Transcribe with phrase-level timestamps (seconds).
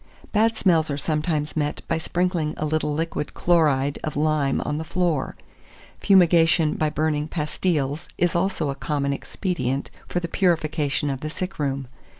[0.33, 0.39] 2422.
[0.39, 4.83] Bad smells are sometimes met by sprinkling a little liquid chloride of lime on the
[4.83, 5.35] floor;
[5.99, 11.59] fumigation by burning pastiles is also a common expedient for the purification of the sick
[11.59, 11.87] room.